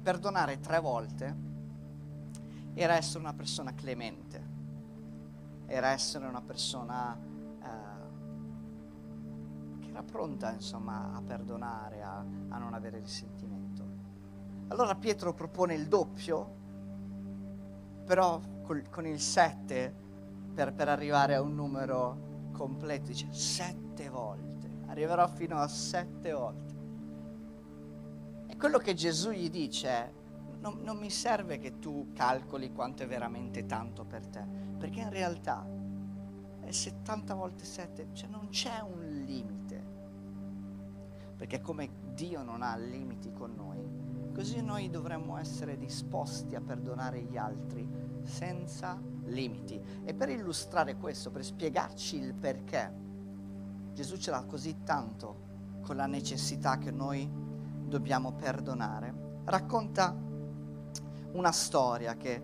[0.01, 1.47] perdonare tre volte
[2.73, 4.57] era essere una persona clemente,
[5.65, 7.67] era essere una persona eh,
[9.79, 13.87] che era pronta insomma a perdonare, a, a non avere risentimento.
[14.67, 16.57] Allora Pietro propone il doppio,
[18.05, 19.93] però col, con il sette
[20.53, 26.78] per, per arrivare a un numero completo, dice sette volte, arriverò fino a sette volte
[28.59, 30.11] quello che Gesù gli dice è,
[30.59, 34.45] non, non mi serve che tu calcoli quanto è veramente tanto per te,
[34.77, 35.65] perché in realtà
[36.59, 39.97] è 70 volte 7, cioè non c'è un limite.
[41.37, 47.21] Perché come Dio non ha limiti con noi, così noi dovremmo essere disposti a perdonare
[47.21, 47.87] gli altri
[48.23, 49.81] senza limiti.
[50.03, 52.93] E per illustrare questo, per spiegarci il perché,
[53.93, 55.47] Gesù ce l'ha così tanto
[55.79, 57.47] con la necessità che noi
[57.89, 59.41] dobbiamo perdonare.
[59.43, 60.15] Racconta
[61.33, 62.41] una storia che,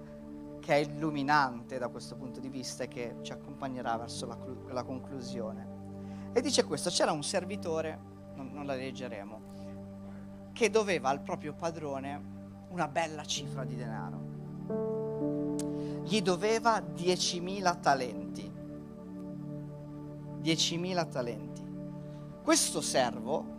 [0.59, 4.83] che, è illuminante da questo punto di vista e che ci accompagnerà verso la, la
[4.83, 5.73] conclusione.
[6.33, 7.97] E dice questo, c'era un servitore,
[8.35, 9.41] non, non la leggeremo,
[10.51, 12.33] che doveva al proprio padrone
[12.69, 14.33] una bella cifra di denaro.
[16.03, 18.51] Gli doveva 10.000 talenti.
[20.43, 21.63] 10.000 talenti.
[22.43, 23.54] Questo servo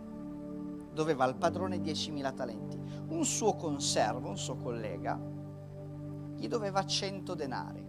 [0.97, 2.77] doveva al padrone 10.000 talenti.
[3.09, 5.17] Un suo conservo, un suo collega,
[6.35, 7.85] gli doveva 100 denari.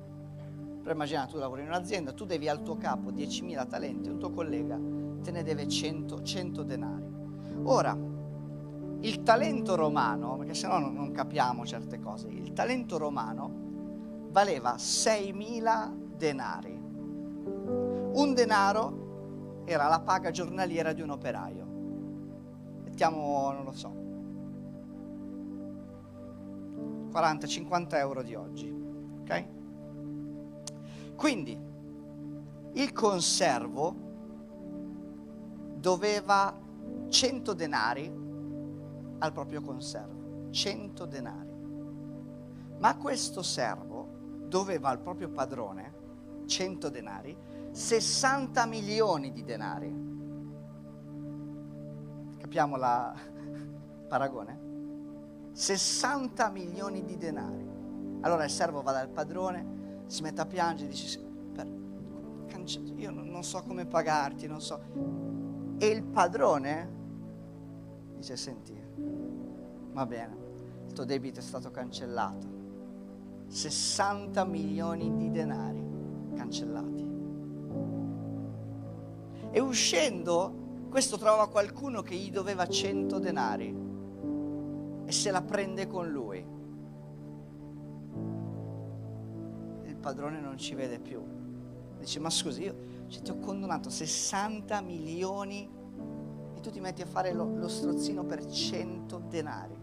[0.82, 4.30] Però immagina, tu lavori in un'azienda, tu devi al tuo capo 10.000 talenti, un tuo
[4.30, 4.78] collega
[5.22, 7.06] te ne deve 100, 100 denari.
[7.64, 7.96] Ora,
[9.00, 13.50] il talento romano, perché se no non capiamo certe cose, il talento romano
[14.30, 16.76] valeva 6.000 denari.
[18.12, 21.67] Un denaro era la paga giornaliera di un operaio
[22.98, 23.94] mettiamo, non lo so,
[27.12, 28.68] 40-50 euro di oggi,
[29.20, 29.44] ok?
[31.14, 31.56] Quindi
[32.72, 33.94] il conservo
[35.76, 36.52] doveva
[37.08, 38.12] 100 denari
[39.18, 41.56] al proprio conservo, 100 denari.
[42.78, 45.94] Ma questo servo doveva al proprio padrone
[46.46, 47.36] 100 denari,
[47.70, 50.07] 60 milioni di denari.
[52.48, 53.14] Capiamo la
[54.08, 54.58] paragone?
[55.52, 57.68] 60 milioni di denari.
[58.22, 61.20] Allora il servo va dal padrone, si mette a piangere e dice,
[62.96, 64.80] io non so come pagarti, non so.
[65.76, 66.90] E il padrone
[68.16, 68.74] dice, senti,
[69.92, 70.36] va bene,
[70.86, 72.46] il tuo debito è stato cancellato.
[73.46, 75.84] 60 milioni di denari
[76.34, 77.06] cancellati.
[79.50, 83.86] E uscendo, questo trova qualcuno che gli doveva 100 denari
[85.04, 86.38] e se la prende con lui.
[89.84, 91.22] Il padrone non ci vede più.
[91.98, 92.74] Dice, ma scusi, io
[93.08, 95.68] cioè, ti ho condonato 60 milioni
[96.54, 99.76] e tu ti metti a fare lo, lo strozzino per 100 denari.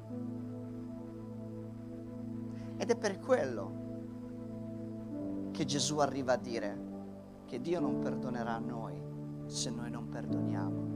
[2.77, 3.83] Ed è per quello
[5.51, 6.93] che Gesù arriva a dire
[7.45, 9.01] che Dio non perdonerà a noi
[9.45, 10.94] se noi non perdoniamo.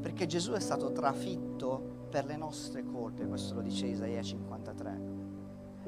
[0.00, 5.00] Perché Gesù è stato trafitto per le nostre colpe, questo lo dice Isaia 53,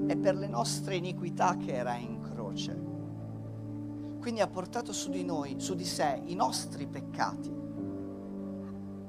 [0.07, 2.99] e per le nostre iniquità che era in croce.
[4.19, 7.51] Quindi ha portato su di noi, su di sé, i nostri peccati,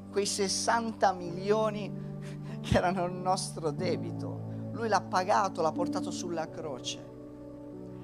[0.10, 1.92] quei 60 milioni
[2.62, 4.50] che erano il nostro debito.
[4.72, 7.10] Lui l'ha pagato, l'ha portato sulla croce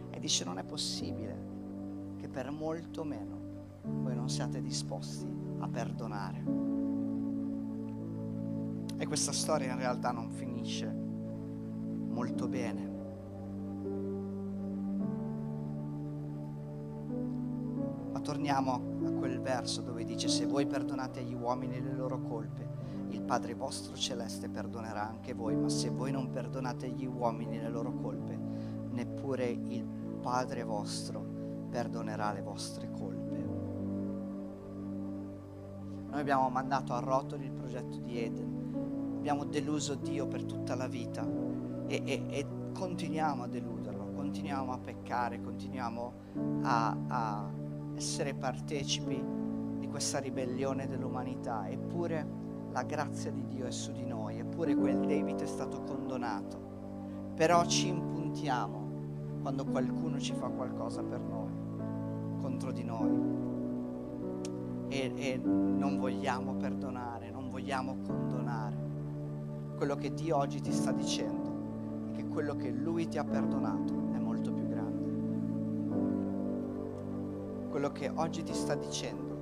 [0.09, 1.45] e dice non è possibile
[2.17, 3.45] che per molto meno
[3.83, 6.76] voi non siate disposti a perdonare.
[8.97, 12.95] E questa storia in realtà non finisce molto bene.
[18.11, 22.67] Ma torniamo a quel verso dove dice se voi perdonate agli uomini le loro colpe,
[23.09, 27.69] il Padre vostro celeste perdonerà anche voi, ma se voi non perdonate agli uomini le
[27.69, 28.35] loro colpe,
[28.89, 29.85] neppure il
[30.21, 31.23] Padre vostro
[31.69, 33.45] perdonerà le vostre colpe.
[36.09, 38.56] Noi abbiamo mandato a rotoli il progetto di Eden,
[39.29, 41.27] abbiamo deluso Dio per tutta la vita
[41.87, 46.13] e, e, e continuiamo a deluderlo, continuiamo a peccare, continuiamo
[46.61, 47.51] a, a
[47.95, 49.21] essere partecipi
[49.79, 52.25] di questa ribellione dell'umanità, eppure
[52.71, 57.65] la grazia di Dio è su di noi, eppure quel debito è stato condonato, però
[57.65, 61.51] ci impuntiamo quando qualcuno ci fa qualcosa per noi,
[62.39, 63.35] contro di noi.
[64.87, 68.86] E, e non vogliamo perdonare, non vogliamo condonare.
[69.77, 73.93] Quello che Dio oggi ti sta dicendo è che quello che Lui ti ha perdonato
[74.11, 75.09] è molto più grande.
[77.69, 79.35] Quello che oggi ti sta dicendo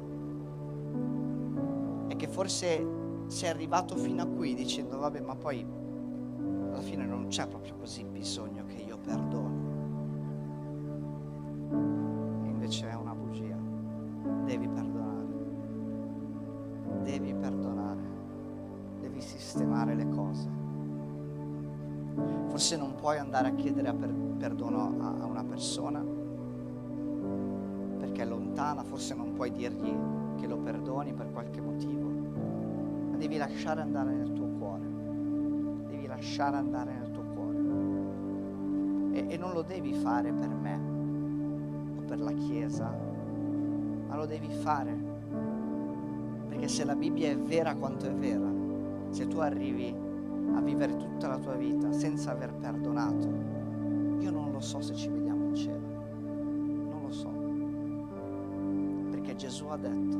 [2.10, 2.86] è che forse
[3.28, 5.66] sei arrivato fino a qui dicendo vabbè ma poi
[6.70, 9.55] alla fine non c'è proprio così bisogno che io perdono.
[23.26, 26.04] Andare a chiedere per, perdono a, una persona
[28.00, 29.94] perché è lontana, forse non puoi dirgli
[30.38, 32.08] che lo perdoni per qualche motivo,
[33.10, 34.84] ma devi lasciare andare nel tuo cuore.
[35.88, 37.58] Devi lasciare andare nel tuo cuore.
[39.18, 40.80] E, e non lo devi fare per me,
[42.06, 42.94] per la Chiesa,
[44.08, 45.14] ma lo devi fare.
[46.48, 48.48] Perché se la Bibbia è vera quanto è vera,
[49.10, 49.94] se tu arrivi
[50.54, 50.96] a vivere
[51.26, 53.28] tutta la tua vita senza aver perdonato,
[54.20, 55.88] io non lo so se ci vediamo in cielo.
[56.90, 57.32] Non lo so.
[59.10, 60.18] Perché Gesù ha detto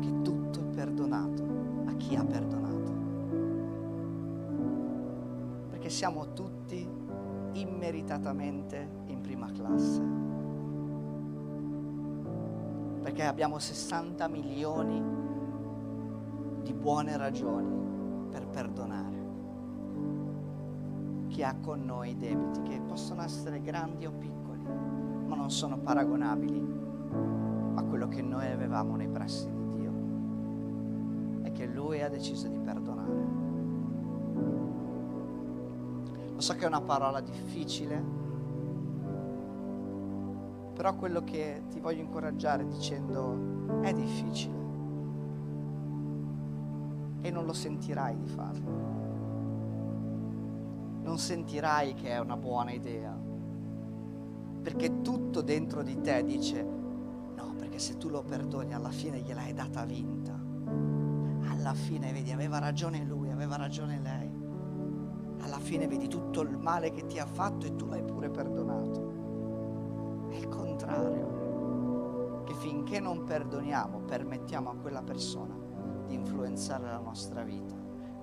[0.00, 1.44] che tutto è perdonato
[1.86, 2.92] a chi ha perdonato.
[5.70, 6.88] Perché siamo tutti
[7.52, 10.18] immeritatamente in prima classe
[13.02, 15.02] perché abbiamo 60 milioni
[16.62, 19.19] di buone ragioni per perdonare
[21.40, 26.78] chi ha con noi debiti, che possono essere grandi o piccoli, ma non sono paragonabili
[27.76, 29.92] a quello che noi avevamo nei pressi di Dio
[31.44, 33.38] e che Lui ha deciso di perdonare.
[36.34, 38.04] Lo so che è una parola difficile,
[40.74, 44.58] però quello che ti voglio incoraggiare dicendo è difficile
[47.22, 49.09] e non lo sentirai di farlo.
[51.10, 53.10] Non sentirai che è una buona idea,
[54.62, 59.52] perché tutto dentro di te dice no, perché se tu lo perdoni alla fine gliel'hai
[59.52, 60.40] data vinta.
[61.50, 64.30] Alla fine, vedi, aveva ragione lui, aveva ragione lei.
[65.40, 70.28] Alla fine vedi tutto il male che ti ha fatto e tu l'hai pure perdonato.
[70.30, 75.58] È il contrario, che finché non perdoniamo permettiamo a quella persona
[76.06, 77.79] di influenzare la nostra vita,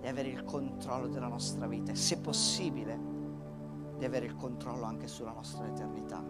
[0.07, 2.97] di avere il controllo della nostra vita e se possibile
[3.97, 6.23] di avere il controllo anche sulla nostra eternità.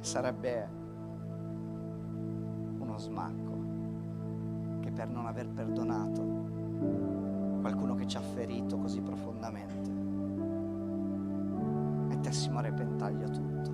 [0.00, 0.68] Sarebbe
[2.80, 6.20] uno smacco che per non aver perdonato
[7.60, 9.88] qualcuno che ci ha ferito così profondamente
[12.08, 13.70] mettessimo a repentaglio tutto.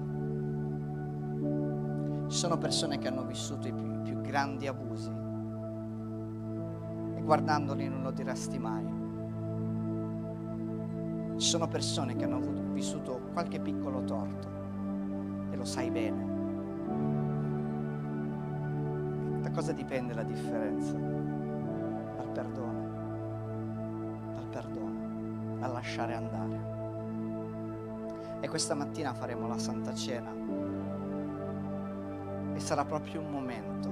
[2.28, 5.17] Ci sono persone che hanno vissuto i più, i più grandi abusi
[7.28, 8.86] guardandoli non lo diresti mai.
[11.36, 14.48] Ci sono persone che hanno avuto, vissuto qualche piccolo torto
[15.50, 16.36] e lo sai bene.
[19.42, 20.92] Da cosa dipende la differenza?
[20.96, 22.88] Dal perdono,
[24.32, 26.76] dal perdono, dal lasciare andare.
[28.40, 30.32] E questa mattina faremo la Santa Cena
[32.54, 33.88] e sarà proprio un momento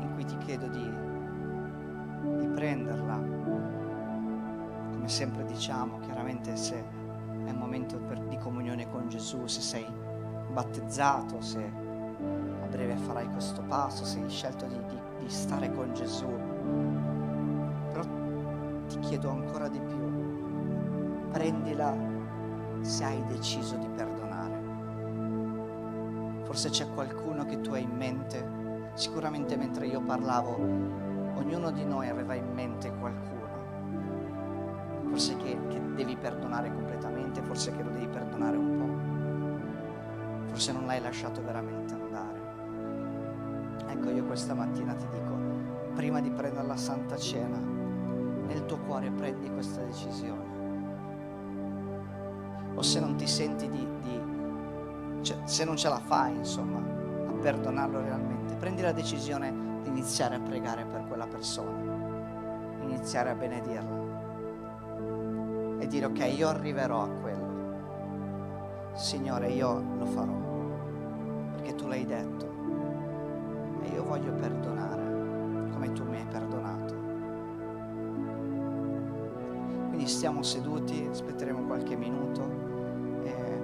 [0.00, 1.08] in cui ti chiedo di,
[2.60, 3.16] prenderla.
[4.92, 9.86] Come sempre diciamo, chiaramente se è un momento per, di comunione con Gesù, se sei
[10.52, 15.94] battezzato, se a breve farai questo passo, se hai scelto di, di, di stare con
[15.94, 16.28] Gesù,
[17.88, 18.02] però
[18.88, 21.96] ti chiedo ancora di più, prendila
[22.82, 24.68] se hai deciso di perdonare.
[26.42, 31.09] Forse c'è qualcuno che tu hai in mente, sicuramente mentre io parlavo,
[31.40, 33.40] ognuno di noi aveva in mente qualcuno
[35.10, 40.86] forse che, che devi perdonare completamente, forse che lo devi perdonare un po', forse non
[40.86, 42.38] l'hai lasciato veramente andare.
[43.88, 45.36] Ecco, io questa mattina ti dico,
[45.94, 50.58] prima di prendere la Santa Cena, nel tuo cuore prendi questa decisione.
[52.74, 54.20] O se non ti senti di, di
[55.22, 60.36] cioè, se non ce la fai, insomma, a perdonarlo realmente, prendi la decisione di iniziare
[60.36, 64.08] a pregare per quella persona, iniziare a benedirla
[65.78, 67.48] e dire ok, io arriverò a quello.
[68.94, 70.32] Signore, io lo farò,
[71.52, 72.48] perché tu l'hai detto.
[73.82, 76.94] E io voglio perdonare come tu mi hai perdonato.
[79.88, 82.48] Quindi stiamo seduti, aspetteremo qualche minuto
[83.24, 83.60] e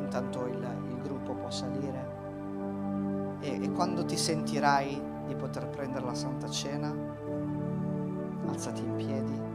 [0.00, 2.14] intanto il, il gruppo può salire.
[3.40, 6.94] E, e quando ti sentirai di poter prendere la Santa Cena,
[8.46, 9.54] alzati in piedi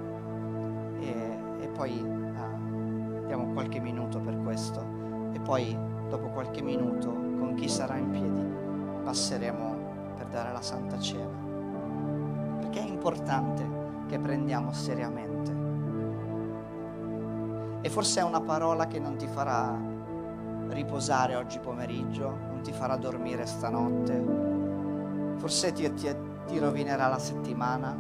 [1.82, 4.86] poi uh, diamo qualche minuto per questo
[5.32, 5.76] e poi
[6.10, 11.50] dopo qualche minuto con chi sarà in piedi passeremo per dare la Santa Cena.
[12.60, 15.60] Perché è importante che prendiamo seriamente.
[17.82, 19.76] E forse è una parola che non ti farà
[20.68, 24.51] riposare oggi pomeriggio, non ti farà dormire stanotte,
[25.42, 26.16] forse ti, ti,
[26.46, 27.98] ti rovinerà la settimana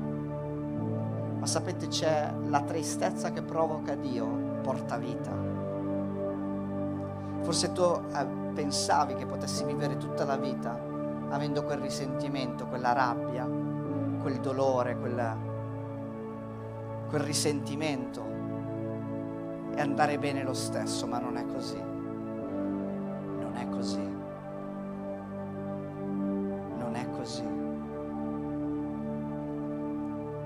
[1.39, 4.27] ma sapete c'è la tristezza che provoca Dio,
[4.61, 5.31] porta vita.
[7.41, 10.79] Forse tu eh, pensavi che potessi vivere tutta la vita
[11.29, 13.49] avendo quel risentimento, quella rabbia,
[14.21, 15.35] quel dolore, quel,
[17.09, 18.23] quel risentimento
[19.73, 21.81] e andare bene lo stesso, ma non è così.
[21.81, 24.10] Non è così.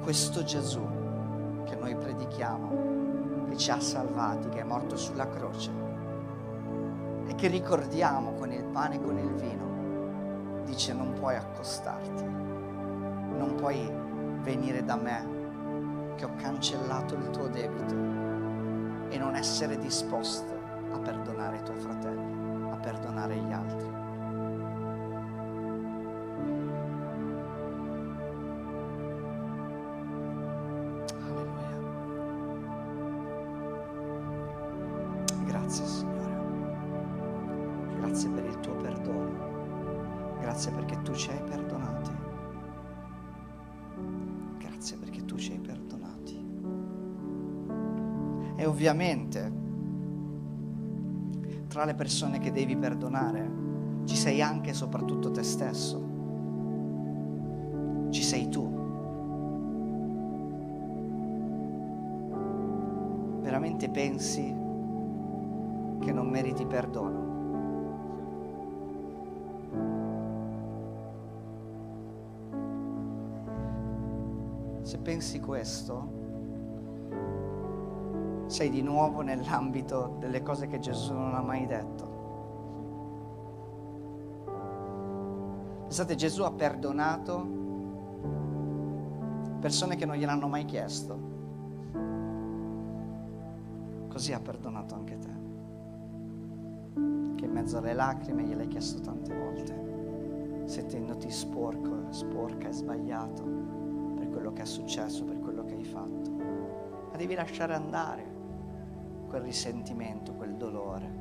[0.05, 0.87] Questo Gesù
[1.65, 5.71] che noi predichiamo, che ci ha salvati, che è morto sulla croce
[7.25, 13.55] e che ricordiamo con il pane e con il vino, dice non puoi accostarti, non
[13.57, 13.91] puoi
[14.43, 17.95] venire da me che ho cancellato il tuo debito
[19.09, 20.53] e non essere disposto
[20.91, 23.94] a perdonare i tuoi fratelli, a perdonare gli altri.
[51.85, 53.63] Le persone che devi perdonare
[54.05, 56.13] ci sei anche e soprattutto te stesso.
[58.09, 58.73] Ci sei tu.
[63.41, 64.43] Veramente pensi
[65.99, 67.33] che non meriti perdono?
[74.81, 76.24] Se pensi questo,
[78.55, 82.13] sei di nuovo nell'ambito delle cose che Gesù non ha mai detto.
[85.81, 87.45] Pensate, Gesù ha perdonato
[89.59, 91.19] persone che non gliel'hanno mai chiesto.
[94.07, 95.33] Così ha perdonato anche te,
[97.35, 103.43] che in mezzo alle lacrime gliel'hai chiesto tante volte, sentendoti sporco, sporca e sbagliato
[104.15, 106.31] per quello che è successo, per quello che hai fatto.
[106.31, 108.34] Ma devi lasciare andare
[109.35, 111.11] quel risentimento, quel dolore,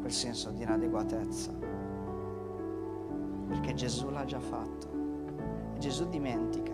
[0.00, 1.52] quel senso di inadeguatezza
[3.46, 4.88] perché Gesù l'ha già fatto.
[5.78, 6.72] Gesù dimentica.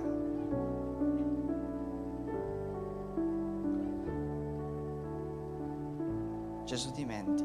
[6.65, 7.36] Gesù dimentica.